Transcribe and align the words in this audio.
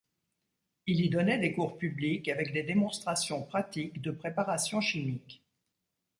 Il 0.87 0.99
y 1.01 1.09
donnait 1.11 1.37
des 1.37 1.53
cours 1.53 1.77
publics, 1.77 2.27
avec 2.27 2.53
des 2.53 2.63
démonstrations 2.63 3.43
pratiques 3.43 4.01
de 4.01 4.09
préparations 4.09 4.81
chimiques. 4.81 5.43